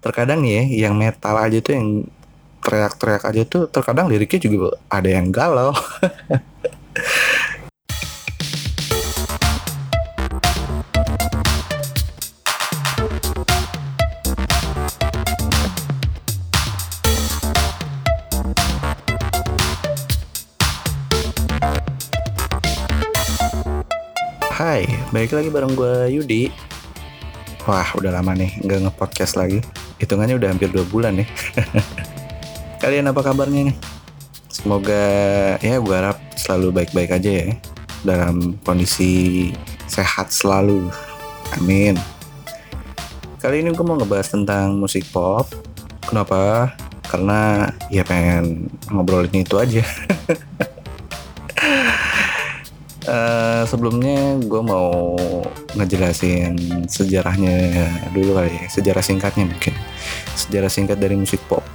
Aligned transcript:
terkadang 0.00 0.48
ya 0.48 0.64
yang 0.64 0.96
metal 0.96 1.36
aja 1.36 1.60
tuh 1.60 1.76
yang 1.76 1.88
teriak-teriak 2.64 3.24
aja 3.28 3.42
tuh 3.44 3.68
terkadang 3.68 4.08
liriknya 4.08 4.40
juga 4.40 4.80
ada 4.88 5.08
yang 5.12 5.28
galau. 5.28 5.76
Hai, 24.60 24.84
balik 25.12 25.32
lagi 25.32 25.48
bareng 25.48 25.72
gue 25.72 25.92
Yudi. 26.20 26.52
Wah, 27.68 27.88
udah 27.96 28.12
lama 28.12 28.32
nih 28.32 28.60
nggak 28.64 28.88
nge-podcast 28.88 29.36
lagi 29.36 29.60
Hitungannya 30.00 30.40
udah 30.40 30.48
hampir 30.48 30.72
dua 30.72 30.82
bulan 30.88 31.20
nih. 31.20 31.28
Kalian 32.82 33.12
apa 33.12 33.20
kabarnya 33.20 33.68
nih? 33.68 33.76
Semoga 34.48 35.04
ya 35.60 35.76
gue 35.78 35.94
harap 35.94 36.18
selalu 36.34 36.82
baik-baik 36.82 37.16
aja 37.16 37.30
ya 37.30 37.46
Dalam 38.02 38.56
kondisi 38.64 39.52
sehat 39.84 40.32
selalu. 40.32 40.88
Amin. 41.60 42.00
Kali 43.38 43.60
ini 43.60 43.76
gue 43.76 43.84
mau 43.84 44.00
ngebahas 44.00 44.32
tentang 44.32 44.80
musik 44.80 45.04
pop. 45.12 45.44
Kenapa? 46.08 46.72
Karena 47.04 47.68
ya 47.92 48.00
pengen 48.02 48.72
ngobrolin 48.88 49.44
itu 49.44 49.58
aja 49.58 49.82
Uh, 53.10 53.66
sebelumnya 53.66 54.38
gue 54.38 54.62
mau 54.62 55.18
ngejelasin 55.74 56.54
sejarahnya 56.86 57.90
dulu 58.14 58.38
kali 58.38 58.54
ya, 58.54 58.64
sejarah 58.70 59.02
singkatnya 59.02 59.50
mungkin. 59.50 59.74
Sejarah 60.38 60.70
singkat 60.70 61.02
dari 61.02 61.18
musik 61.18 61.42
pop. 61.50 61.66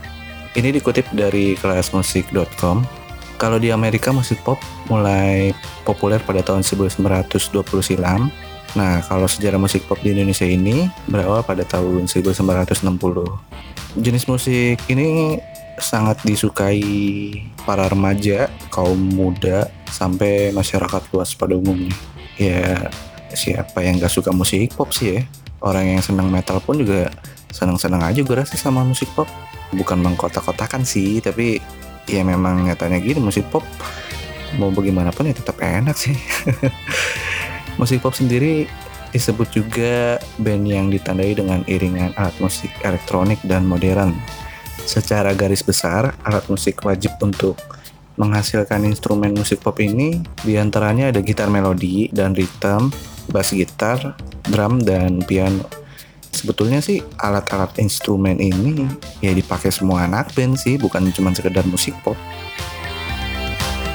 Ini 0.55 0.71
dikutip 0.71 1.11
dari 1.11 1.59
kelasmusik.com. 1.59 2.87
Kalau 3.35 3.59
di 3.59 3.67
Amerika 3.67 4.15
musik 4.15 4.39
pop 4.47 4.55
mulai 4.87 5.51
populer 5.83 6.23
pada 6.23 6.39
tahun 6.39 6.63
1920 6.63 7.35
silam. 7.83 8.31
Nah, 8.79 9.03
kalau 9.03 9.27
sejarah 9.27 9.59
musik 9.59 9.83
pop 9.91 9.99
di 9.99 10.15
Indonesia 10.15 10.47
ini 10.47 10.87
berawal 11.11 11.43
pada 11.43 11.67
tahun 11.67 12.07
1960. 12.07 12.87
Jenis 13.99 14.23
musik 14.31 14.79
ini 14.87 15.39
sangat 15.79 16.21
disukai 16.23 16.81
para 17.67 17.87
remaja, 17.91 18.47
kaum 18.71 18.97
muda, 18.97 19.67
sampai 19.91 20.51
masyarakat 20.55 21.01
luas 21.11 21.35
pada 21.35 21.55
umumnya. 21.55 21.95
Ya 22.35 22.91
siapa 23.31 23.83
yang 23.83 23.99
gak 23.99 24.11
suka 24.11 24.31
musik 24.31 24.75
pop 24.75 24.91
sih 24.95 25.19
ya? 25.19 25.21
Orang 25.63 25.87
yang 25.87 26.01
senang 26.03 26.31
metal 26.31 26.59
pun 26.63 26.79
juga 26.79 27.11
senang-senang 27.51 28.03
aja 28.03 28.19
gue 28.23 28.35
rasa 28.35 28.55
sama 28.55 28.83
musik 28.83 29.07
pop. 29.15 29.27
Bukan 29.75 29.99
mengkotak-kotakan 29.99 30.85
sih, 30.87 31.19
tapi 31.19 31.59
ya 32.05 32.21
memang 32.21 32.69
nyatanya 32.69 33.01
gini 33.01 33.17
musik 33.17 33.49
pop 33.49 33.65
mau 34.61 34.69
bagaimanapun 34.71 35.27
ya 35.31 35.35
tetap 35.35 35.57
enak 35.59 35.97
sih. 35.97 36.15
musik 37.79 37.99
pop 37.99 38.15
sendiri 38.15 38.69
disebut 39.15 39.47
juga 39.51 40.19
band 40.43 40.67
yang 40.67 40.87
ditandai 40.91 41.31
dengan 41.39 41.63
iringan 41.71 42.11
alat 42.19 42.35
musik 42.43 42.67
elektronik 42.83 43.39
dan 43.47 43.63
modern 43.63 44.11
Secara 44.85 45.33
garis 45.33 45.65
besar, 45.65 46.13
alat 46.21 46.45
musik 46.45 46.85
wajib 46.85 47.17
untuk 47.25 47.57
menghasilkan 48.15 48.85
instrumen 48.87 49.35
musik 49.35 49.59
pop 49.59 49.75
ini 49.81 50.23
di 50.45 50.55
antaranya 50.55 51.11
ada 51.11 51.19
gitar 51.19 51.51
melodi 51.51 52.07
dan 52.13 52.31
rhythm, 52.31 52.93
bass 53.33 53.51
gitar, 53.51 54.15
drum, 54.47 54.79
dan 54.85 55.25
piano. 55.25 55.67
Sebetulnya 56.29 56.85
sih 56.85 57.01
alat-alat 57.17 57.79
instrumen 57.81 58.37
ini 58.37 58.85
ya 59.23 59.31
dipakai 59.33 59.73
semua 59.73 60.05
anak 60.05 60.35
band 60.37 60.59
sih, 60.59 60.77
bukan 60.77 61.09
cuma 61.11 61.33
sekedar 61.33 61.65
musik 61.65 61.97
pop. 62.05 62.15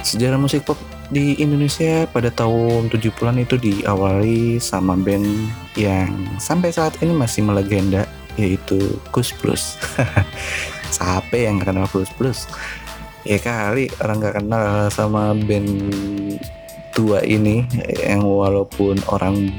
Sejarah 0.03 0.41
musik 0.41 0.67
pop 0.67 0.77
di 1.13 1.39
Indonesia 1.39 2.09
pada 2.11 2.35
tahun 2.35 2.91
70-an 2.91 3.47
itu 3.47 3.55
diawali 3.61 4.59
sama 4.59 4.99
band 4.99 5.27
yang 5.79 6.11
sampai 6.41 6.75
saat 6.75 6.99
ini 6.99 7.15
masih 7.15 7.47
melegenda 7.47 8.09
yaitu 8.41 8.99
Kus 9.13 9.31
Plus. 9.37 9.77
Siapa 10.91 11.35
yang 11.39 11.63
kenal 11.63 11.87
Plus 11.87 12.11
Plus? 12.15 12.51
Ya 13.23 13.39
kali 13.39 13.87
orang 14.03 14.17
gak 14.19 14.37
kenal 14.43 14.91
sama 14.91 15.37
band 15.37 15.71
tua 16.91 17.23
ini 17.23 17.65
yang 18.03 18.27
walaupun 18.27 18.99
orang 19.09 19.55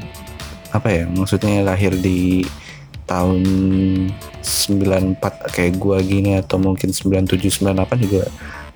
apa 0.72 0.88
ya 0.92 1.04
maksudnya 1.08 1.64
lahir 1.64 1.96
di 1.96 2.44
tahun 3.08 3.44
94 4.40 5.52
kayak 5.52 5.74
gua 5.76 6.00
gini 6.00 6.40
atau 6.40 6.56
mungkin 6.60 6.96
97 6.96 7.64
98 7.64 8.08
juga 8.08 8.24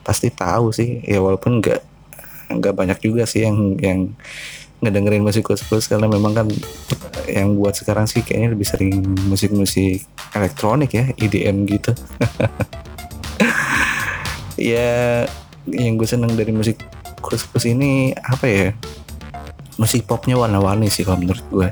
pasti 0.03 0.27
tahu 0.27 0.75
sih 0.75 1.01
ya 1.07 1.23
walaupun 1.23 1.63
nggak 1.63 1.81
nggak 2.51 2.73
banyak 2.75 2.99
juga 2.99 3.23
sih 3.23 3.47
yang 3.47 3.79
yang 3.79 3.99
ngedengerin 4.83 5.23
musik 5.23 5.47
Kus 5.47 5.63
Plus 5.65 5.87
karena 5.87 6.05
memang 6.05 6.35
kan 6.35 6.47
yang 7.27 7.57
buat 7.57 7.75
sekarang 7.75 8.05
sih 8.05 8.21
kayaknya 8.21 8.55
lebih 8.55 8.67
sering 8.67 8.95
musik-musik 9.27 10.05
elektronik 10.33 10.91
ya 10.93 11.05
EDM 11.17 11.65
gitu. 11.69 11.91
Ya 14.55 15.27
yang 15.67 15.99
gue 15.99 16.07
seneng 16.07 16.31
dari 16.39 16.55
musik 16.55 16.79
kus-kus 17.19 17.67
ini 17.67 18.15
apa 18.15 18.47
ya? 18.47 18.67
Musik 19.75 20.07
popnya 20.07 20.39
warna-warni 20.39 20.87
sih 20.87 21.03
kalau 21.03 21.19
menurut 21.19 21.43
gue. 21.51 21.69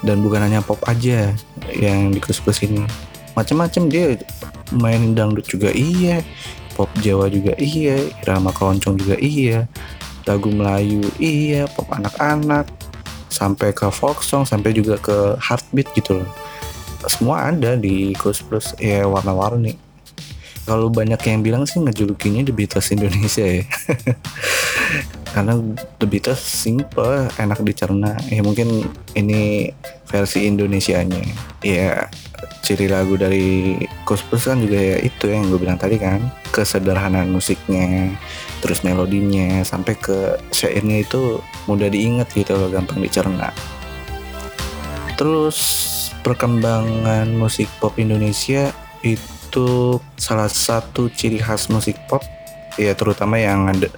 Dan 0.00 0.24
bukan 0.24 0.48
hanya 0.48 0.64
pop 0.64 0.80
aja 0.88 1.28
yang 1.76 2.08
di 2.08 2.16
kus-kus 2.24 2.64
ini. 2.64 2.88
Macam-macam 3.36 3.92
dia 3.92 4.16
main 4.72 5.12
dangdut 5.12 5.44
juga 5.44 5.68
iya 5.74 6.22
pop 6.78 6.88
Jawa 7.02 7.26
juga 7.28 7.58
iya 7.58 7.98
irama 8.22 8.54
keroncong 8.54 8.96
juga 8.96 9.18
iya 9.18 9.66
lagu 10.24 10.48
Melayu 10.48 11.02
iya 11.18 11.66
pop 11.66 11.90
anak-anak 11.90 12.70
sampai 13.30 13.70
ke 13.70 13.86
folk 13.88 14.20
song 14.26 14.42
sampai 14.44 14.74
juga 14.74 14.98
ke 14.98 15.38
heartbeat 15.38 15.88
gitu 15.94 16.20
loh. 16.20 16.30
Semua 17.08 17.48
ada 17.48 17.78
di 17.80 18.12
Ghost 18.18 18.44
Plus. 18.50 18.76
Ya 18.76 19.08
warna-warni. 19.08 19.78
Kalau 20.68 20.92
banyak 20.92 21.18
yang 21.24 21.40
bilang 21.40 21.64
sih 21.64 21.80
ngejulukinya 21.80 22.44
The 22.44 22.52
Beatles 22.52 22.92
Indonesia 22.92 23.42
ya. 23.42 23.64
Karena 25.34 25.56
The 25.96 26.06
Beatles 26.06 26.42
simple 26.42 27.32
enak 27.40 27.64
dicerna. 27.64 28.20
Ya 28.28 28.44
mungkin 28.44 28.84
ini 29.16 29.72
versi 30.04 30.44
Indonesianya. 30.44 31.24
Ya 31.64 32.12
ciri 32.60 32.86
lagu 32.86 33.16
dari 33.16 33.80
Ghost 34.04 34.28
Plus 34.28 34.44
kan 34.46 34.60
juga 34.60 34.76
ya 34.76 35.00
itu 35.00 35.32
yang 35.32 35.48
gue 35.48 35.58
bilang 35.58 35.80
tadi 35.80 35.96
kan. 35.96 36.28
Kesederhanaan 36.52 37.32
musiknya 37.32 38.12
terus 38.60 38.84
melodinya 38.84 39.64
sampai 39.64 39.96
ke 39.96 40.36
syairnya 40.52 41.00
itu 41.00 41.40
mudah 41.66 41.88
diingat 41.92 42.32
gitu 42.32 42.56
loh 42.56 42.70
gampang 42.72 43.02
dicerna 43.02 43.52
terus 45.20 45.58
perkembangan 46.24 47.28
musik 47.36 47.68
pop 47.80 47.96
Indonesia 48.00 48.72
itu 49.00 49.98
salah 50.20 50.48
satu 50.48 51.08
ciri 51.12 51.40
khas 51.40 51.72
musik 51.72 51.96
pop 52.08 52.24
ya 52.80 52.96
terutama 52.96 53.40
yang 53.40 53.68
ada 53.68 53.88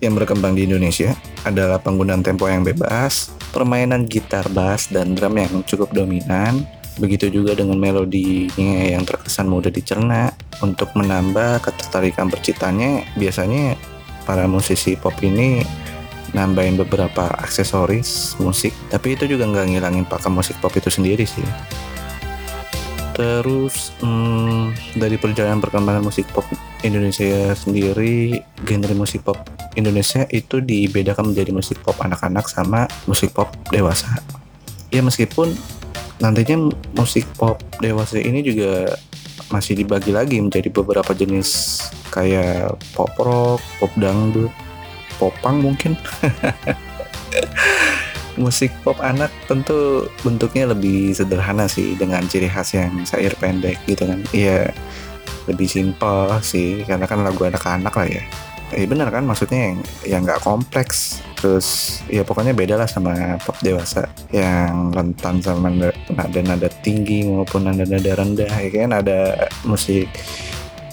yang 0.00 0.16
berkembang 0.16 0.56
di 0.56 0.64
Indonesia 0.68 1.16
adalah 1.44 1.80
penggunaan 1.80 2.24
tempo 2.24 2.46
yang 2.46 2.62
bebas, 2.62 3.32
permainan 3.50 4.08
gitar 4.08 4.48
bass 4.52 4.88
dan 4.92 5.16
drum 5.16 5.36
yang 5.36 5.64
cukup 5.64 5.90
dominan, 5.92 6.64
begitu 7.00 7.32
juga 7.32 7.56
dengan 7.56 7.80
melodinya 7.80 8.84
yang 8.86 9.04
terkesan 9.04 9.48
mudah 9.48 9.72
dicerna. 9.72 10.32
Untuk 10.60 10.92
menambah 10.92 11.64
ketertarikan 11.64 12.28
percitanya, 12.28 13.00
biasanya 13.16 13.80
para 14.28 14.44
musisi 14.44 14.92
pop 14.92 15.16
ini 15.24 15.64
nambahin 16.32 16.78
beberapa 16.78 17.30
aksesoris 17.42 18.38
musik 18.38 18.70
tapi 18.88 19.18
itu 19.18 19.26
juga 19.26 19.46
nggak 19.46 19.66
ngilangin 19.74 20.06
pakem 20.06 20.34
musik 20.34 20.56
pop 20.62 20.74
itu 20.74 20.90
sendiri 20.90 21.26
sih. 21.26 21.44
Terus 23.20 23.92
hmm, 24.00 24.96
dari 24.96 25.20
perjalanan 25.20 25.60
perkembangan 25.60 26.00
musik 26.00 26.24
pop 26.32 26.46
Indonesia 26.80 27.52
sendiri 27.52 28.40
genre 28.64 28.94
musik 28.96 29.26
pop 29.26 29.36
Indonesia 29.76 30.24
itu 30.32 30.62
dibedakan 30.64 31.34
menjadi 31.34 31.52
musik 31.52 31.78
pop 31.84 31.98
anak-anak 32.00 32.48
sama 32.48 32.88
musik 33.04 33.34
pop 33.36 33.52
dewasa. 33.68 34.08
Ya 34.88 35.04
meskipun 35.04 35.52
nantinya 36.22 36.72
musik 36.96 37.28
pop 37.36 37.60
dewasa 37.84 38.18
ini 38.18 38.40
juga 38.40 38.96
masih 39.50 39.74
dibagi 39.76 40.14
lagi 40.14 40.38
menjadi 40.38 40.70
beberapa 40.70 41.10
jenis 41.10 41.82
kayak 42.14 42.78
pop 42.94 43.10
rock, 43.18 43.60
pop 43.82 43.92
dangdut, 43.98 44.50
popang 45.20 45.60
mungkin. 45.60 46.00
Musik 48.40 48.72
pop 48.80 48.96
anak 49.04 49.28
tentu 49.44 50.08
bentuknya 50.24 50.72
lebih 50.72 51.12
sederhana 51.12 51.68
sih 51.68 51.92
dengan 52.00 52.24
ciri 52.24 52.48
khas 52.48 52.72
yang 52.72 53.04
sair 53.04 53.36
pendek 53.36 53.76
gitu 53.84 54.08
kan. 54.08 54.24
Iya 54.32 54.72
lebih 55.50 55.68
simpel 55.68 56.38
sih 56.40 56.86
karena 56.86 57.04
kan 57.04 57.26
lagu 57.26 57.42
anak-anak 57.42 57.92
lah 57.92 58.08
ya. 58.08 58.24
eh 58.70 58.86
bener 58.86 59.10
kan 59.10 59.26
maksudnya 59.26 59.74
yang 59.74 59.78
yang 60.06 60.22
nggak 60.22 60.46
kompleks 60.46 61.18
terus 61.34 61.98
ya 62.06 62.22
pokoknya 62.22 62.54
beda 62.54 62.78
lah 62.78 62.86
sama 62.86 63.34
pop 63.42 63.58
dewasa 63.66 64.06
yang 64.30 64.94
rentan 64.94 65.42
sama 65.42 65.74
nada-nada 66.06 66.70
tinggi 66.78 67.26
maupun 67.26 67.66
nada-nada 67.66 68.14
rendah 68.14 68.46
ya 68.46 68.70
kan 68.70 68.94
ada 68.94 69.50
musik 69.66 70.06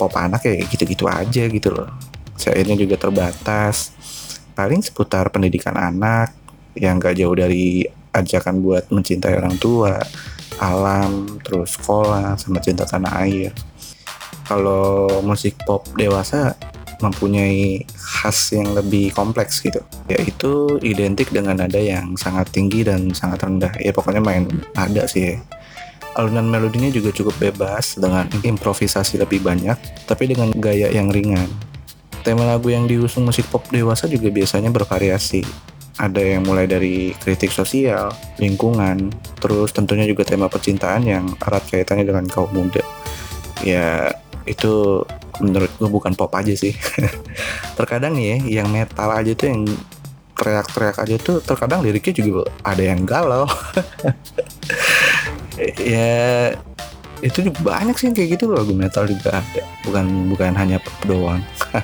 pop 0.02 0.10
anak 0.18 0.42
ya 0.50 0.58
gitu-gitu 0.66 1.06
aja 1.06 1.46
gitu 1.46 1.70
loh 1.70 1.94
ini 2.50 2.74
juga 2.82 2.98
terbatas 2.98 3.94
paling 4.58 4.82
seputar 4.82 5.30
pendidikan 5.30 5.78
anak 5.78 6.34
yang 6.74 6.98
gak 6.98 7.14
jauh 7.14 7.38
dari 7.38 7.86
ajakan 8.10 8.66
buat 8.66 8.90
mencintai 8.90 9.38
orang 9.38 9.54
tua 9.62 10.02
alam 10.58 11.38
terus 11.46 11.78
sekolah 11.78 12.34
sama 12.42 12.58
cinta 12.58 12.82
tanah 12.90 13.22
air. 13.22 13.54
Kalau 14.50 15.22
musik 15.22 15.54
pop 15.70 15.86
dewasa 15.94 16.58
mempunyai 16.98 17.86
khas 17.94 18.58
yang 18.58 18.74
lebih 18.74 19.14
kompleks 19.14 19.62
gitu 19.62 19.86
yaitu 20.10 20.82
identik 20.82 21.30
dengan 21.30 21.62
nada 21.62 21.78
yang 21.78 22.18
sangat 22.18 22.50
tinggi 22.50 22.82
dan 22.82 23.14
sangat 23.14 23.46
rendah. 23.46 23.70
Ya 23.78 23.94
pokoknya 23.94 24.26
main 24.26 24.50
nada 24.74 25.06
sih. 25.06 25.38
Ya. 25.38 25.46
alunan 26.18 26.50
melodinya 26.50 26.90
juga 26.90 27.14
cukup 27.14 27.38
bebas 27.38 27.94
dengan 27.94 28.26
improvisasi 28.42 29.22
lebih 29.22 29.38
banyak 29.38 29.78
tapi 30.10 30.26
dengan 30.26 30.50
gaya 30.58 30.90
yang 30.90 31.14
ringan 31.14 31.46
tema 32.28 32.44
lagu 32.44 32.68
yang 32.68 32.84
diusung 32.92 33.24
musik 33.24 33.48
pop 33.48 33.64
dewasa 33.72 34.12
juga 34.12 34.28
biasanya 34.28 34.68
bervariasi. 34.68 35.48
Ada 35.96 36.20
yang 36.20 36.44
mulai 36.44 36.68
dari 36.68 37.16
kritik 37.16 37.50
sosial, 37.56 38.12
lingkungan, 38.38 39.10
terus 39.40 39.72
tentunya 39.72 40.04
juga 40.04 40.28
tema 40.28 40.52
percintaan 40.52 41.08
yang 41.08 41.26
erat 41.40 41.64
kaitannya 41.72 42.04
dengan 42.04 42.28
kaum 42.28 42.52
muda. 42.52 42.84
Ya, 43.64 44.12
itu 44.44 45.02
menurut 45.40 45.72
gue 45.80 45.90
bukan 45.90 46.14
pop 46.20 46.36
aja 46.36 46.52
sih. 46.52 46.76
Terkadang 47.80 48.20
nih 48.20 48.44
ya 48.44 48.62
yang 48.62 48.70
metal 48.76 49.10
aja 49.10 49.32
tuh 49.32 49.48
yang 49.48 49.64
teriak-teriak 50.38 50.98
aja 51.02 51.16
tuh 51.18 51.42
terkadang 51.42 51.82
liriknya 51.82 52.14
juga 52.14 52.46
ada 52.62 52.84
yang 52.84 53.08
galau. 53.08 53.48
Ya 55.82 56.54
itu 57.26 57.50
banyak 57.64 57.98
sih 57.98 58.14
kayak 58.14 58.38
gitu 58.38 58.52
lagu 58.52 58.74
metal 58.74 59.10
juga 59.10 59.42
ada. 59.42 59.64
Bukan 59.86 60.30
bukan 60.30 60.54
hanya 60.54 60.78
pop 60.78 60.98
doang. 61.06 61.42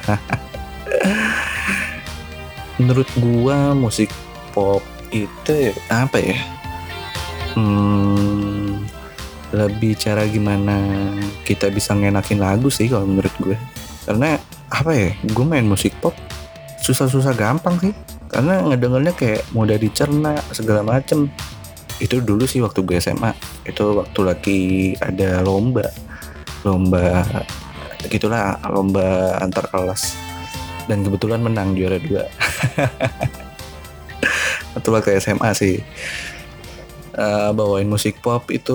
Menurut 2.81 3.09
gua 3.17 3.73
musik 3.77 4.09
pop 4.51 4.81
itu 5.13 5.73
apa 5.89 6.17
ya? 6.17 6.37
Hmm, 7.53 8.81
lebih 9.53 9.93
cara 9.93 10.25
gimana 10.25 10.81
kita 11.45 11.69
bisa 11.69 11.93
ngenakin 11.93 12.41
lagu 12.41 12.73
sih 12.73 12.89
kalau 12.89 13.05
menurut 13.05 13.29
gue 13.37 13.53
karena 14.09 14.41
apa 14.73 14.89
ya 14.89 15.13
gue 15.21 15.45
main 15.45 15.69
musik 15.69 15.93
pop 16.01 16.17
susah-susah 16.83 17.33
gampang 17.33 17.79
sih. 17.79 17.93
Karena 18.27 18.65
ngedengernya 18.65 19.13
kayak 19.13 19.45
mudah 19.53 19.77
dicerna 19.77 20.41
segala 20.49 20.81
macem 20.81 21.29
itu 22.03 22.19
dulu 22.19 22.43
sih 22.43 22.59
waktu 22.59 22.83
gue 22.83 22.99
SMA 22.99 23.31
itu 23.63 23.83
waktu 23.95 24.19
lagi 24.27 24.61
ada 24.99 25.39
lomba. 25.39 25.87
Lomba 26.67 27.23
gitulah 28.11 28.59
lomba 28.67 29.39
antar 29.39 29.71
kelas. 29.71 30.19
Dan 30.91 31.07
kebetulan 31.07 31.39
menang 31.39 31.79
juara 31.79 31.95
dua. 31.95 32.27
Atau 34.75 34.91
waktu 34.95 35.15
SMA 35.23 35.55
sih. 35.55 35.79
Uh, 37.13 37.53
bawain 37.53 37.85
musik 37.85 38.25
pop 38.25 38.49
itu 38.49 38.73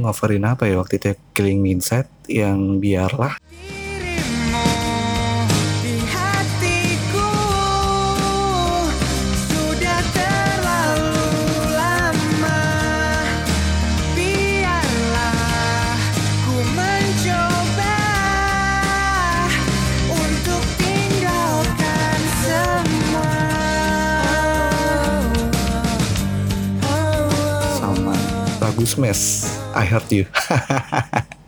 ngoverin 0.00 0.48
apa 0.48 0.64
ya 0.64 0.80
waktu 0.80 0.96
itu 0.96 1.06
ya? 1.12 1.16
Killing 1.36 1.60
Inside 1.68 2.08
yang 2.24 2.80
biarlah 2.80 3.36
Smash 28.86 29.48
I 29.74 29.86
Heart 29.88 30.12
You. 30.12 30.24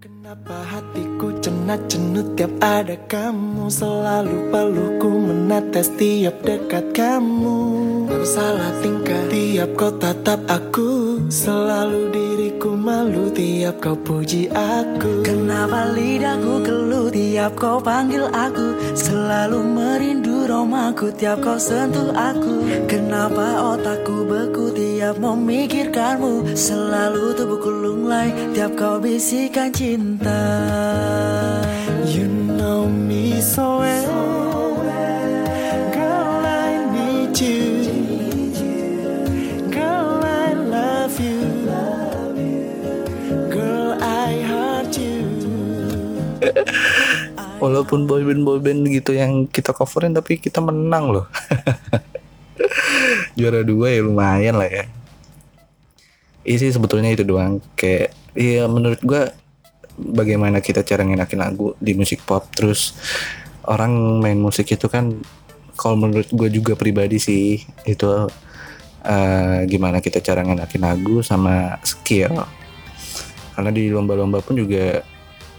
Kenapa 0.00 0.62
hatiku 0.62 1.42
cenat 1.42 1.90
cenut 1.90 2.38
tiap 2.38 2.54
ada 2.62 2.94
kamu? 3.10 3.66
Selalu 3.66 4.48
peluku 4.48 5.10
menetes 5.10 5.90
tiap 5.98 6.40
dekat 6.46 6.94
kamu. 6.94 7.58
Aku 8.06 8.22
salah 8.22 8.70
tingkah 8.78 9.26
tiap 9.26 9.74
kau 9.74 9.90
tatap 9.98 10.40
aku. 10.46 11.18
Selalu 11.26 12.14
diriku 12.14 12.78
malu 12.78 13.28
tiap 13.34 13.82
kau 13.82 13.98
puji 13.98 14.48
aku. 14.54 15.26
Kenapa 15.26 15.92
lidahku 15.92 16.62
keluh 16.62 17.10
tiap 17.10 17.58
kau 17.58 17.82
panggil 17.82 18.30
aku? 18.30 18.78
Selalu 18.94 19.66
merindu 19.66 20.39
romaku 20.50 21.14
tiap 21.14 21.38
kau 21.38 21.54
sentuh 21.54 22.10
aku. 22.10 22.66
Kenapa 22.90 23.62
otakku 23.70 24.26
beku? 24.26 24.74
Tiap 24.74 25.22
memikirkanmu 25.22 26.58
Selalu 26.58 27.38
tubuhku 27.38 27.70
lunglai. 27.70 28.34
Tiap 28.50 28.74
kau 28.74 28.98
bisikan 28.98 29.70
cinta. 29.70 30.42
You 32.10 32.26
know 32.26 32.90
me 32.90 33.38
so 33.38 33.78
well. 33.78 34.82
Girl 35.94 36.42
I 36.42 36.82
need 36.90 37.38
you. 37.38 37.62
Girl 39.70 40.18
I 40.26 40.50
love 40.58 41.14
you 41.22 41.38
walaupun 47.60 48.08
boyband 48.08 48.42
boyband 48.42 48.88
gitu 48.88 49.12
yang 49.12 49.44
kita 49.46 49.76
coverin 49.76 50.16
tapi 50.16 50.40
kita 50.40 50.58
menang 50.64 51.12
loh. 51.12 51.26
Juara 53.38 53.60
dua 53.62 53.92
ya 53.92 54.00
lumayan 54.00 54.56
lah 54.56 54.66
ya. 54.66 54.84
Isi 56.42 56.72
sebetulnya 56.72 57.12
itu 57.12 57.22
doang. 57.22 57.60
Kayak 57.76 58.16
iya 58.32 58.64
menurut 58.64 58.98
gue 59.04 59.28
bagaimana 60.00 60.64
kita 60.64 60.80
cara 60.80 61.04
ngenakin 61.04 61.44
lagu 61.44 61.76
di 61.76 61.92
musik 61.92 62.24
pop 62.24 62.48
terus 62.56 62.96
orang 63.68 64.24
main 64.24 64.40
musik 64.40 64.72
itu 64.72 64.88
kan 64.88 65.20
kalau 65.76 66.00
menurut 66.00 66.28
gue 66.32 66.48
juga 66.48 66.72
pribadi 66.72 67.20
sih 67.20 67.60
itu 67.84 68.08
uh, 69.04 69.58
gimana 69.68 70.00
kita 70.00 70.24
cara 70.24 70.40
ngenakin 70.40 70.80
lagu 70.80 71.20
sama 71.20 71.76
skill. 71.84 72.40
Karena 73.52 73.68
di 73.68 73.92
lomba-lomba 73.92 74.40
pun 74.40 74.56
juga 74.56 75.04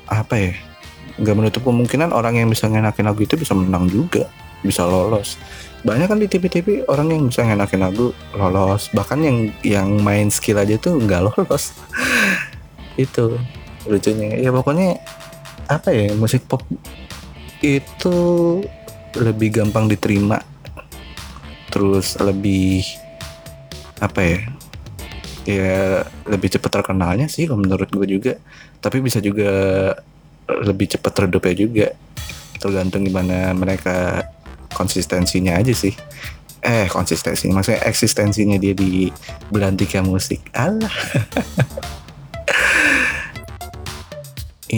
apa 0.09 0.36
ya 0.36 0.70
nggak 1.20 1.36
menutup 1.36 1.62
kemungkinan 1.68 2.15
orang 2.15 2.39
yang 2.39 2.48
bisa 2.48 2.70
ngenakin 2.72 3.08
lagu 3.10 3.24
itu 3.25 3.36
bisa 3.36 3.51
menang 3.58 3.89
juga 3.91 4.32
bisa 4.62 4.86
lolos. 4.86 5.38
Banyak 5.82 6.08
kan 6.13 6.22
di 6.22 6.30
TV-TV 6.30 6.86
orang 6.86 7.10
yang 7.10 7.22
bisa 7.27 7.41
ngenakin 7.41 7.82
lagu 7.82 8.13
lolos. 8.38 8.94
Bahkan 8.94 9.20
yang 9.25 9.38
yang 9.65 9.89
main 10.01 10.30
skill 10.30 10.62
aja 10.62 10.77
tuh 10.77 11.01
nggak 11.01 11.22
lolos. 11.34 11.74
Itu 12.96 13.41
lucunya. 13.89 14.38
Ya 14.38 14.53
pokoknya 14.53 15.01
apa 15.65 15.89
ya 15.89 16.13
musik 16.13 16.46
pop 16.46 16.62
itu 17.65 18.18
lebih 19.18 19.62
gampang 19.62 19.89
diterima. 19.89 20.38
Terus 21.74 22.18
lebih 22.22 22.86
apa 24.01 24.22
ya 24.22 24.39
ya 25.41 26.06
lebih 26.30 26.53
cepat 26.53 26.70
terkenalnya 26.82 27.25
sih 27.25 27.50
kalau 27.50 27.65
menurut 27.65 27.89
gue 27.89 28.06
juga. 28.06 28.34
Tapi 28.77 29.01
bisa 29.01 29.18
juga 29.18 29.50
lebih 30.48 30.98
cepat 30.98 31.27
redupnya 31.27 31.55
juga. 31.55 31.88
Tergantung 32.62 33.03
gimana 33.05 33.53
mereka 33.57 34.25
konsistensinya 34.74 35.57
aja 35.57 35.74
sih. 35.74 35.93
Eh 36.62 36.86
konsistensi 36.89 37.50
maksudnya 37.50 37.81
eksistensinya 37.89 38.57
dia 38.62 38.77
di 38.77 39.10
belantika 39.50 40.05
musik. 40.05 40.45
Allah 40.53 40.93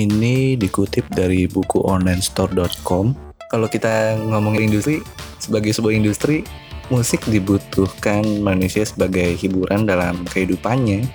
ini 0.04 0.56
dikutip 0.56 1.06
dari 1.12 1.46
buku 1.46 1.84
onlinestore.com 1.84 3.14
kalau 3.54 3.70
kita 3.70 4.18
ngomongin 4.18 4.74
industri 4.74 5.06
sebagai 5.38 5.70
sebuah 5.76 5.94
industri 5.94 6.42
musik 6.90 7.22
dibutuhkan 7.30 8.26
manusia 8.42 8.84
sebagai 8.84 9.38
hiburan 9.38 9.86
dalam 9.86 10.26
kehidupannya. 10.26 11.06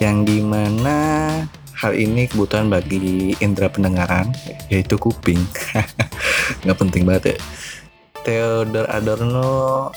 Yang 0.00 0.16
di 0.24 0.38
mana 0.40 0.96
hal 1.80 1.96
ini 1.96 2.28
kebutuhan 2.28 2.68
bagi 2.68 3.32
indera 3.40 3.72
pendengaran 3.72 4.28
yaitu 4.68 5.00
kuping 5.00 5.40
nggak 6.62 6.78
penting 6.78 7.08
banget 7.08 7.34
ya 7.34 7.36
Theodor 8.20 8.84
Adorno 8.92 9.88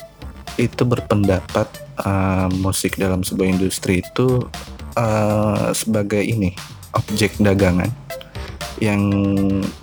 itu 0.56 0.88
berpendapat 0.88 1.68
uh, 2.00 2.48
musik 2.64 2.96
dalam 2.96 3.26
sebuah 3.28 3.60
industri 3.60 4.00
itu 4.00 4.48
uh, 4.96 5.76
sebagai 5.76 6.24
ini 6.24 6.56
objek 6.96 7.36
dagangan 7.42 7.92
yang 8.80 9.12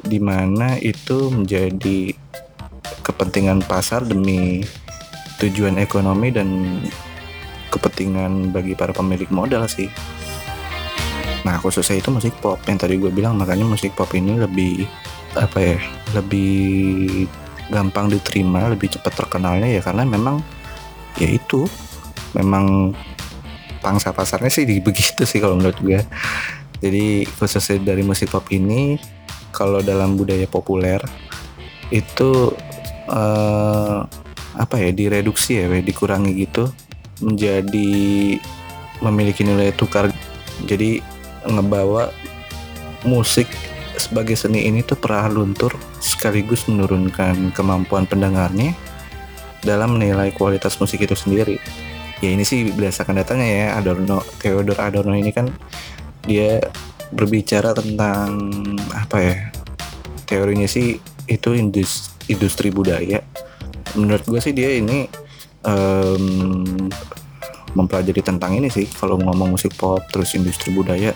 di 0.00 0.18
mana 0.18 0.80
itu 0.80 1.28
menjadi 1.28 2.16
kepentingan 3.04 3.60
pasar 3.66 4.04
demi 4.08 4.64
tujuan 5.40 5.80
ekonomi 5.80 6.28
dan 6.32 6.48
kepentingan 7.72 8.52
bagi 8.52 8.74
para 8.74 8.92
pemilik 8.92 9.30
modal 9.32 9.64
sih. 9.70 9.88
Nah 11.46 11.56
khususnya 11.58 11.98
itu 11.98 12.12
musik 12.12 12.34
pop 12.38 12.60
yang 12.68 12.76
tadi 12.76 13.00
gue 13.00 13.08
bilang 13.08 13.36
makanya 13.36 13.64
musik 13.64 13.96
pop 13.96 14.10
ini 14.12 14.36
lebih 14.36 14.84
apa 15.38 15.58
ya 15.62 15.78
lebih 16.18 17.24
gampang 17.70 18.10
diterima 18.10 18.66
lebih 18.66 18.90
cepat 18.98 19.14
terkenalnya 19.14 19.70
ya 19.70 19.80
karena 19.80 20.02
memang 20.02 20.42
ya 21.16 21.30
itu 21.30 21.70
memang 22.34 22.90
pangsa 23.78 24.10
pasarnya 24.10 24.50
sih 24.50 24.66
begitu 24.86 25.22
sih 25.22 25.38
kalau 25.38 25.54
menurut 25.54 25.78
gue 25.78 26.00
jadi 26.82 27.24
khususnya 27.38 27.94
dari 27.94 28.02
musik 28.02 28.34
pop 28.34 28.44
ini 28.50 28.98
kalau 29.54 29.84
dalam 29.84 30.18
budaya 30.18 30.48
populer 30.50 30.98
itu 31.90 32.54
uh, 33.10 34.06
apa 34.56 34.76
ya 34.78 34.90
direduksi 34.90 35.62
ya 35.62 35.66
dikurangi 35.82 36.32
gitu 36.46 36.70
menjadi 37.20 37.92
memiliki 39.04 39.44
nilai 39.44 39.72
tukar. 39.76 40.08
Jadi 40.64 41.00
ngebawa 41.46 42.12
musik 43.04 43.48
sebagai 43.96 44.36
seni 44.36 44.64
ini 44.64 44.80
tuh 44.80 44.96
perah 44.96 45.28
luntur 45.28 45.72
sekaligus 46.00 46.64
menurunkan 46.68 47.52
kemampuan 47.52 48.08
pendengarnya 48.08 48.72
dalam 49.60 50.00
menilai 50.00 50.32
kualitas 50.32 50.80
musik 50.80 51.04
itu 51.04 51.12
sendiri. 51.12 51.60
Ya 52.20 52.32
ini 52.32 52.44
sih 52.44 52.68
berdasarkan 52.72 53.20
datanya 53.20 53.46
ya 53.48 53.66
Adorno 53.80 54.20
Theodor 54.40 54.76
Adorno 54.76 55.16
ini 55.16 55.32
kan 55.32 55.48
dia 56.24 56.60
berbicara 57.12 57.72
tentang 57.72 58.52
apa 58.92 59.16
ya 59.20 59.36
teorinya 60.28 60.68
sih 60.68 61.00
itu 61.28 61.56
industri, 61.56 62.36
industri 62.36 62.68
budaya. 62.68 63.24
Menurut 63.96 64.24
gue 64.28 64.40
sih 64.40 64.52
dia 64.52 64.76
ini 64.76 65.08
um, 65.64 66.88
mempelajari 67.74 68.22
tentang 68.22 68.56
ini 68.58 68.68
sih 68.68 68.86
kalau 68.90 69.20
ngomong 69.20 69.54
musik 69.54 69.74
pop 69.78 70.02
terus 70.10 70.34
industri 70.34 70.74
budaya 70.74 71.14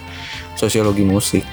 sosiologi 0.54 1.02
musik 1.02 1.44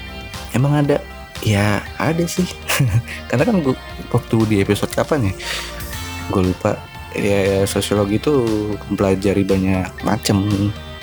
emang 0.56 0.86
ada? 0.86 1.00
Ya 1.42 1.82
ada 1.98 2.22
sih. 2.24 2.46
Karena 3.28 3.42
kan 3.42 3.56
gue 3.60 3.74
waktu 4.14 4.36
di 4.46 4.56
episode 4.62 4.94
kapan 4.94 5.32
ya? 5.32 5.34
Gue 6.30 6.54
lupa. 6.54 6.78
Ya 7.12 7.68
sosiologi 7.68 8.16
itu 8.16 8.32
mempelajari 8.88 9.44
banyak 9.44 10.00
macam 10.00 10.48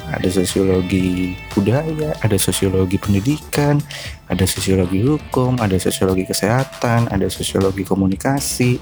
ada 0.09 0.25
sosiologi 0.25 1.37
budaya, 1.53 2.17
ada 2.25 2.33
sosiologi 2.41 2.97
pendidikan, 2.97 3.77
ada 4.25 4.41
sosiologi 4.49 5.05
hukum, 5.05 5.61
ada 5.61 5.77
sosiologi 5.77 6.25
kesehatan, 6.25 7.13
ada 7.13 7.29
sosiologi 7.29 7.85
komunikasi, 7.85 8.81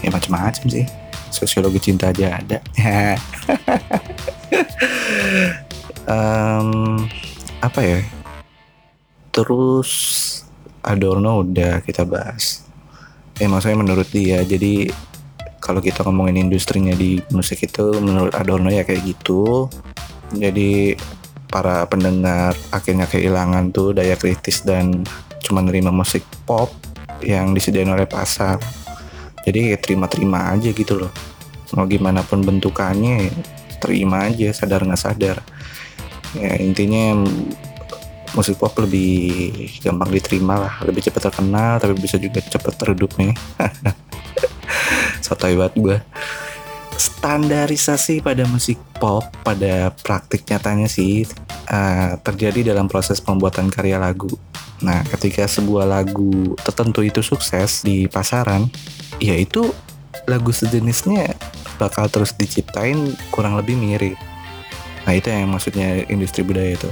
ya 0.00 0.08
macam-macam 0.08 0.64
sih. 0.64 0.88
Sosiologi 1.28 1.92
cinta 1.92 2.08
aja 2.08 2.40
ada. 2.40 2.64
um, 6.08 7.00
apa 7.62 7.80
ya? 7.82 8.00
Terus 9.30 9.90
Adorno 10.80 11.42
udah 11.42 11.82
kita 11.82 12.06
bahas. 12.06 12.62
Ya 13.36 13.52
maksudnya 13.52 13.82
menurut 13.82 14.08
dia, 14.08 14.40
jadi 14.46 14.88
kalau 15.66 15.82
kita 15.82 16.06
ngomongin 16.06 16.46
industrinya 16.46 16.94
di 16.94 17.18
musik 17.34 17.66
itu 17.66 17.98
menurut 17.98 18.30
Adorno 18.38 18.70
ya 18.70 18.86
kayak 18.86 19.02
gitu 19.02 19.66
jadi 20.30 20.94
para 21.50 21.82
pendengar 21.90 22.54
akhirnya 22.70 23.10
kehilangan 23.10 23.74
tuh 23.74 23.90
daya 23.90 24.14
kritis 24.14 24.62
dan 24.62 25.02
cuma 25.42 25.66
nerima 25.66 25.90
musik 25.90 26.22
pop 26.46 26.70
yang 27.18 27.50
disediakan 27.50 27.98
oleh 27.98 28.06
pasar 28.06 28.62
jadi 29.42 29.74
ya 29.74 29.78
terima-terima 29.82 30.54
aja 30.54 30.70
gitu 30.70 31.02
loh 31.02 31.12
mau 31.74 31.86
gimana 31.90 32.22
pun 32.22 32.46
bentukannya 32.46 33.30
terima 33.78 34.28
aja 34.28 34.52
sadar 34.52 34.84
nggak 34.84 35.00
sadar. 35.00 35.38
Ya 36.36 36.56
intinya 36.60 37.24
musik 38.36 38.60
pop 38.60 38.76
lebih 38.76 39.54
gampang 39.80 40.12
diterima 40.12 40.60
lah 40.60 40.74
lebih 40.84 41.00
cepat 41.08 41.32
terkenal 41.32 41.80
tapi 41.80 41.96
bisa 41.96 42.20
juga 42.20 42.44
cepat 42.44 42.74
teredup 42.76 43.14
nih. 43.16 43.32
Sotoy 45.24 45.56
banget 45.56 45.74
gue 45.80 45.98
standarisasi 46.96 48.24
pada 48.24 48.48
musik 48.48 48.80
pop 48.96 49.28
pada 49.44 49.92
praktik 50.00 50.48
nyatanya 50.48 50.88
sih 50.88 51.28
uh, 51.68 52.16
terjadi 52.24 52.72
dalam 52.72 52.88
proses 52.88 53.20
pembuatan 53.20 53.68
karya 53.68 54.00
lagu. 54.00 54.32
Nah, 54.80 55.04
ketika 55.08 55.48
sebuah 55.48 55.88
lagu 55.88 56.56
tertentu 56.60 57.00
itu 57.00 57.24
sukses 57.24 57.84
di 57.84 58.08
pasaran, 58.08 58.68
ya 59.20 59.36
itu 59.36 59.72
lagu 60.28 60.50
sejenisnya 60.52 61.36
bakal 61.76 62.10
terus 62.10 62.34
diciptain 62.34 63.14
kurang 63.30 63.56
lebih 63.56 63.76
mirip. 63.78 64.18
Nah, 65.06 65.14
itu 65.14 65.30
yang 65.30 65.54
maksudnya 65.54 66.02
industri 66.10 66.42
budaya 66.42 66.74
itu. 66.74 66.90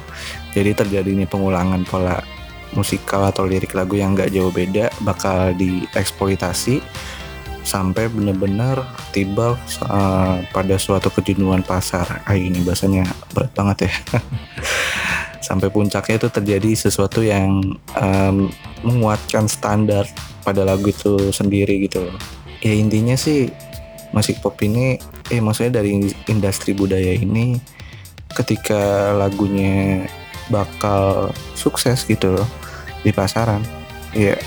Jadi 0.54 0.70
terjadinya 0.72 1.26
pengulangan 1.26 1.82
pola 1.82 2.22
musikal 2.78 3.26
atau 3.26 3.46
lirik 3.46 3.74
lagu 3.74 3.98
yang 3.98 4.14
gak 4.14 4.30
jauh 4.34 4.50
beda 4.50 4.90
bakal 5.02 5.54
dieksploitasi 5.54 6.82
sampai 7.64 8.12
benar-benar 8.12 8.84
tiba 9.10 9.56
uh, 9.88 10.36
pada 10.52 10.76
suatu 10.76 11.08
kejenuhan 11.10 11.64
pasar. 11.64 12.22
Ah 12.28 12.36
ini 12.36 12.60
bahasanya 12.60 13.08
berat 13.32 13.50
banget 13.56 13.88
ya. 13.88 13.94
sampai 15.48 15.68
puncaknya 15.68 16.16
itu 16.16 16.28
terjadi 16.32 16.70
sesuatu 16.72 17.20
yang 17.20 17.60
um, 18.00 18.48
menguatkan 18.80 19.44
standar 19.44 20.08
pada 20.40 20.64
lagu 20.64 20.88
itu 20.88 21.32
sendiri 21.32 21.88
gitu. 21.88 22.08
Ya 22.64 22.72
intinya 22.72 23.16
sih 23.16 23.52
musik 24.14 24.38
pop 24.38 24.54
ini 24.62 24.96
eh 25.28 25.42
maksudnya 25.42 25.82
dari 25.82 26.06
industri 26.30 26.70
budaya 26.72 27.18
ini 27.18 27.58
ketika 28.32 29.12
lagunya 29.18 30.06
bakal 30.48 31.34
sukses 31.58 32.06
gitu 32.06 32.38
loh 32.38 32.48
di 33.02 33.10
pasaran 33.10 33.60
ya 34.14 34.38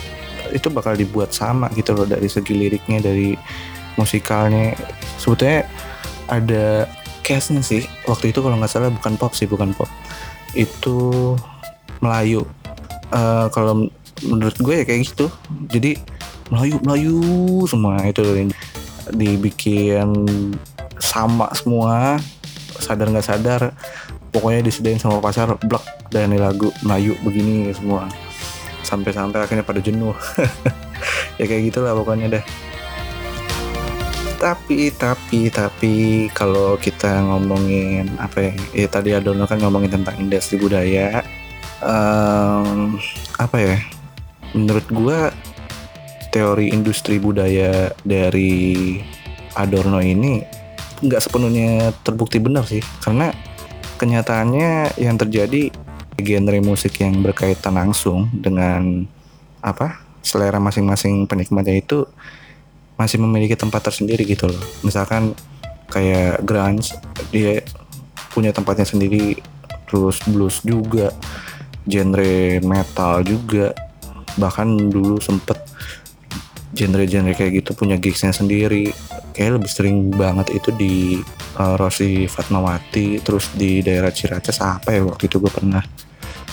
itu 0.51 0.71
bakal 0.71 0.95
dibuat 0.95 1.35
sama 1.35 1.67
gitu 1.75 1.91
loh 1.91 2.07
dari 2.07 2.27
segi 2.31 2.55
liriknya 2.55 3.03
dari 3.03 3.35
musikalnya. 3.99 4.77
Sebetulnya 5.19 5.67
ada 6.29 6.87
case-nya 7.25 7.59
sih 7.65 7.83
waktu 8.07 8.31
itu 8.31 8.39
kalau 8.39 8.55
nggak 8.55 8.71
salah 8.71 8.93
bukan 8.93 9.13
pop 9.19 9.33
sih 9.35 9.49
bukan 9.49 9.73
pop. 9.75 9.89
Itu 10.55 11.35
Melayu. 11.99 12.45
Uh, 13.11 13.47
kalau 13.51 13.87
menurut 14.23 14.55
gue 14.59 14.83
ya 14.83 14.85
kayak 14.87 15.01
gitu. 15.11 15.27
Jadi 15.67 15.99
Melayu 16.53 16.75
Melayu 16.85 17.15
semua 17.67 17.99
itu 18.05 18.23
dibikin 19.13 20.27
sama 20.97 21.53
semua 21.53 22.17
sadar 22.77 23.09
nggak 23.09 23.27
sadar 23.27 23.61
pokoknya 24.31 24.61
disediain 24.65 25.01
sama 25.01 25.17
pasar 25.17 25.57
blok 25.65 25.81
dan 26.13 26.31
lagu 26.35 26.69
Melayu 26.85 27.17
begini 27.25 27.71
semua. 27.73 28.07
Sampai-sampai 28.85 29.43
akhirnya 29.43 29.65
pada 29.65 29.81
jenuh. 29.83 30.15
Ya 31.37 31.45
kayak 31.45 31.69
gitulah 31.69 31.93
pokoknya 31.93 32.33
deh. 32.33 32.43
Tapi 34.41 34.89
tapi 34.89 35.53
tapi 35.53 36.25
kalau 36.33 36.73
kita 36.81 37.21
ngomongin 37.21 38.09
apa 38.17 38.49
ya, 38.49 38.53
ya 38.73 38.87
tadi 38.89 39.13
Adono 39.13 39.45
kan 39.45 39.61
ngomongin 39.61 40.01
tentang 40.01 40.17
industri 40.17 40.57
budaya. 40.57 41.21
Um, 41.85 42.97
apa 43.37 43.57
ya? 43.61 43.77
Menurut 44.57 44.89
gua 44.89 45.29
teori 46.37 46.69
industri 46.69 47.17
budaya 47.17 47.89
dari 48.05 49.01
Adorno 49.57 49.97
ini 49.97 50.37
nggak 51.01 51.17
sepenuhnya 51.17 51.89
terbukti 52.05 52.37
benar 52.37 52.69
sih. 52.69 52.85
Karena 53.01 53.33
kenyataannya 53.97 55.01
yang 55.01 55.17
terjadi 55.17 55.73
genre 56.21 56.59
musik 56.61 57.01
yang 57.01 57.25
berkaitan 57.25 57.73
langsung 57.73 58.29
dengan 58.29 59.09
apa 59.65 59.97
selera 60.21 60.61
masing-masing 60.61 61.25
penikmatnya 61.25 61.81
itu 61.81 62.05
masih 63.01 63.17
memiliki 63.17 63.57
tempat 63.57 63.89
tersendiri 63.89 64.21
gitu 64.21 64.45
loh. 64.45 64.61
Misalkan 64.85 65.33
kayak 65.89 66.45
grunge 66.45 66.93
dia 67.33 67.65
punya 68.29 68.53
tempatnya 68.53 68.85
sendiri 68.85 69.41
terus 69.89 70.21
blues 70.29 70.61
juga 70.61 71.09
genre 71.89 72.61
metal 72.61 73.25
juga. 73.25 73.73
Bahkan 74.37 74.93
dulu 74.93 75.17
sempet 75.17 75.57
genre-genre 76.77 77.33
kayak 77.33 77.65
gitu 77.65 77.73
punya 77.73 77.97
gigsnya 77.97 78.29
sendiri. 78.29 78.93
Kayak 79.33 79.61
lebih 79.61 79.69
sering 79.69 80.13
banget 80.13 80.53
itu 80.53 80.69
di 80.77 81.17
uh, 81.57 81.73
Rosi 81.77 82.29
Fatmawati 82.29 83.21
terus 83.25 83.49
di 83.57 83.81
daerah 83.81 84.13
Ciracas 84.13 84.61
apa 84.61 84.93
ya 84.93 85.01
waktu 85.01 85.25
itu 85.25 85.41
gue 85.41 85.49
pernah 85.49 85.81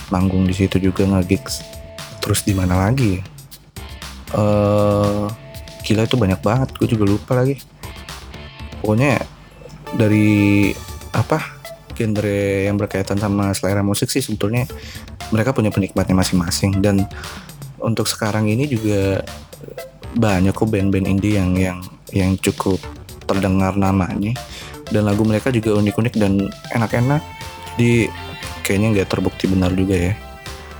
manggung 0.08 0.48
di 0.48 0.56
situ 0.56 0.80
juga 0.80 1.04
nge-gigs. 1.04 1.60
Terus 2.24 2.40
di 2.48 2.56
mana 2.56 2.88
lagi 2.88 3.20
uh, 4.32 5.28
gila 5.84 6.08
itu 6.08 6.16
banyak 6.16 6.40
banget 6.40 6.68
gue 6.80 6.88
juga 6.88 7.04
lupa 7.04 7.32
lagi. 7.36 7.60
Pokoknya 8.80 9.20
dari 9.96 10.72
apa 11.14 11.40
genre 11.94 12.66
yang 12.66 12.74
berkaitan 12.74 13.16
sama 13.16 13.54
selera 13.54 13.86
musik 13.86 14.10
sih 14.10 14.18
sebetulnya 14.18 14.66
mereka 15.30 15.54
punya 15.54 15.70
penikmatnya 15.70 16.16
masing-masing. 16.16 16.82
Dan 16.82 17.06
untuk 17.80 18.08
sekarang 18.08 18.48
ini 18.48 18.64
juga 18.66 19.22
banyak 20.14 20.54
kok 20.54 20.70
band-band 20.70 21.10
indie 21.10 21.36
yang 21.38 21.54
yang 21.58 21.78
yang 22.14 22.38
cukup 22.38 22.78
terdengar 23.26 23.74
namanya. 23.74 24.34
Dan 24.88 25.08
lagu 25.08 25.24
mereka 25.24 25.48
juga 25.50 25.74
unik-unik 25.80 26.14
dan 26.20 26.50
enak-enak. 26.76 27.22
Jadi 27.74 28.08
kayaknya 28.62 28.88
nggak 29.00 29.08
terbukti 29.10 29.50
benar 29.50 29.72
juga 29.74 30.12
ya. 30.12 30.12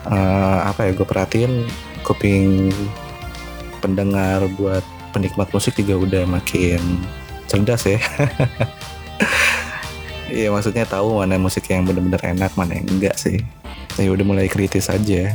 Uh, 0.04 0.68
apa 0.68 0.84
ya 0.88 0.90
gue 0.92 1.06
perhatiin 1.08 1.64
kuping 2.04 2.68
pendengar 3.80 4.44
buat 4.60 4.84
penikmat 5.16 5.48
musik 5.48 5.80
juga 5.80 5.96
udah 5.96 6.22
makin 6.28 6.80
cerdas 7.48 7.88
ya. 7.88 7.98
Iya 10.28 10.48
maksudnya 10.54 10.84
tahu 10.84 11.24
mana 11.24 11.40
musik 11.40 11.64
yang 11.72 11.88
bener-bener 11.88 12.20
enak 12.20 12.52
mana 12.54 12.76
yang 12.76 12.88
enggak 12.92 13.16
sih. 13.16 13.40
Ya 13.96 14.10
udah 14.12 14.26
mulai 14.26 14.50
kritis 14.50 14.92
aja 14.92 15.32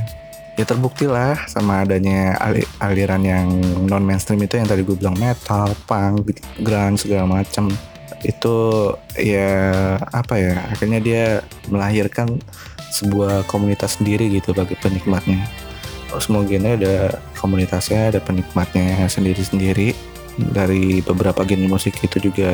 ya 0.60 0.68
terbukti 0.68 1.08
lah 1.08 1.40
sama 1.48 1.88
adanya 1.88 2.36
aliran 2.84 3.24
yang 3.24 3.48
non 3.88 4.04
mainstream 4.04 4.44
itu 4.44 4.60
yang 4.60 4.68
tadi 4.68 4.84
gue 4.84 5.00
bilang 5.00 5.16
metal, 5.16 5.72
punk, 5.88 6.36
grunge 6.60 7.08
segala 7.08 7.40
macam 7.40 7.72
itu 8.28 8.92
ya 9.16 9.96
apa 10.12 10.36
ya 10.36 10.60
akhirnya 10.76 11.00
dia 11.00 11.24
melahirkan 11.72 12.44
sebuah 12.92 13.48
komunitas 13.48 14.04
sendiri 14.04 14.28
gitu 14.28 14.52
bagi 14.52 14.76
penikmatnya. 14.76 15.48
Semua 16.20 16.44
genre 16.44 16.76
ada 16.76 17.22
komunitasnya, 17.40 18.12
ada 18.12 18.20
penikmatnya 18.20 19.08
sendiri-sendiri. 19.08 19.96
Dari 20.36 21.00
beberapa 21.00 21.48
genre 21.48 21.80
musik 21.80 21.96
itu 22.04 22.20
juga 22.20 22.52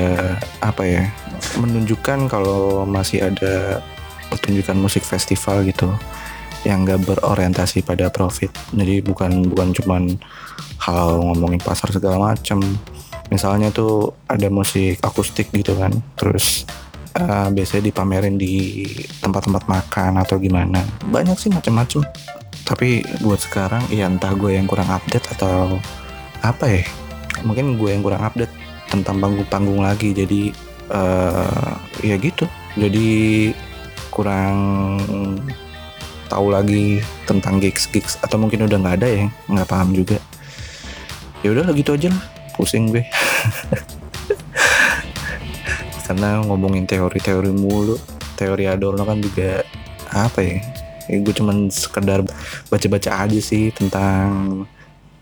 apa 0.62 0.86
ya 0.86 1.10
menunjukkan 1.58 2.30
kalau 2.30 2.86
masih 2.86 3.34
ada 3.34 3.82
pertunjukan 4.30 4.78
musik 4.78 5.02
festival 5.02 5.66
gitu 5.66 5.90
yang 6.66 6.84
gak 6.84 7.06
berorientasi 7.06 7.86
pada 7.86 8.10
profit. 8.10 8.50
Jadi 8.74 9.06
bukan 9.06 9.48
bukan 9.48 9.70
cuman 9.72 10.04
hal 10.82 11.22
ngomongin 11.22 11.62
pasar 11.62 11.94
segala 11.94 12.34
macam 12.36 12.60
misalnya 13.30 13.74
tuh 13.74 14.14
ada 14.30 14.52
musik 14.54 15.02
akustik 15.02 15.50
gitu 15.50 15.74
kan 15.74 15.90
terus 16.14 16.68
uh, 17.18 17.50
biasanya 17.50 17.90
dipamerin 17.90 18.38
di 18.38 18.86
tempat-tempat 19.22 19.66
makan 19.66 20.22
atau 20.22 20.38
gimana. 20.38 20.84
Banyak 21.10 21.38
sih 21.38 21.50
macam-macam 21.50 22.06
tapi 22.66 23.06
buat 23.22 23.38
sekarang 23.38 23.86
ya 23.94 24.10
entah 24.10 24.34
gue 24.34 24.58
yang 24.58 24.66
kurang 24.66 24.90
update 24.90 25.30
atau 25.38 25.78
apa 26.42 26.82
ya 26.82 26.84
mungkin 27.46 27.78
gue 27.78 27.90
yang 27.94 28.02
kurang 28.02 28.26
update 28.26 28.52
tentang 28.90 29.22
panggung-panggung 29.22 29.82
lagi. 29.82 30.14
Jadi 30.14 30.54
uh, 30.94 31.74
ya 32.06 32.16
gitu. 32.22 32.46
Jadi 32.78 33.50
kurang 34.14 34.56
tahu 36.28 36.54
lagi 36.54 37.00
tentang 37.30 37.62
gigs 37.62 37.88
gigs 37.90 38.18
atau 38.22 38.38
mungkin 38.42 38.66
udah 38.66 38.78
nggak 38.82 38.96
ada 39.02 39.08
ya 39.08 39.26
nggak 39.50 39.68
paham 39.70 39.94
juga. 39.94 40.18
Ya 41.46 41.54
udah 41.54 41.70
gitu 41.78 41.94
aja 41.94 42.10
lah. 42.10 42.24
Pusing 42.58 42.90
gue. 42.94 43.04
Karena 46.06 46.42
ngomongin 46.46 46.86
teori-teori 46.86 47.50
mulu 47.50 47.98
teori 48.36 48.68
Adorno 48.68 49.08
kan 49.08 49.18
juga 49.24 49.64
apa 50.12 50.44
ya, 50.44 50.60
ya 51.08 51.18
gue 51.24 51.34
cuman 51.34 51.72
sekedar 51.72 52.22
baca-baca 52.68 53.26
aja 53.26 53.40
sih 53.40 53.72
tentang 53.72 54.64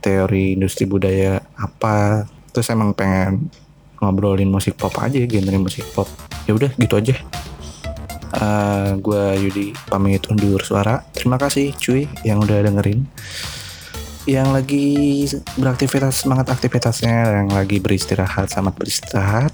teori 0.04 0.58
industri 0.60 0.90
budaya 0.90 1.40
apa. 1.56 2.28
Terus 2.52 2.70
emang 2.70 2.94
pengen 2.94 3.50
ngobrolin 4.02 4.52
musik 4.52 4.76
pop 4.76 4.94
aja 5.00 5.24
genre 5.24 5.58
musik 5.62 5.88
pop. 5.96 6.10
Ya 6.50 6.58
udah 6.58 6.72
gitu 6.76 7.00
aja 7.00 7.16
uh, 8.34 8.42
eh, 8.42 8.90
gue 8.98 9.24
Yudi 9.48 9.68
pamit 9.88 10.26
undur 10.30 10.62
suara. 10.62 11.02
Terima 11.14 11.38
kasih 11.38 11.74
cuy 11.78 12.10
yang 12.26 12.42
udah 12.42 12.66
dengerin. 12.66 13.06
Yang 14.24 14.50
lagi 14.56 14.88
beraktivitas 15.60 16.24
semangat 16.24 16.48
aktivitasnya 16.48 17.44
yang 17.44 17.50
lagi 17.52 17.84
beristirahat 17.84 18.50
selamat 18.50 18.74
beristirahat. 18.80 19.52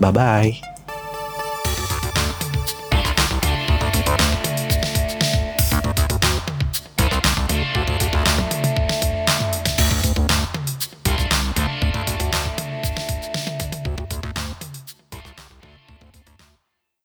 Bye 0.00 0.12
bye 0.12 0.69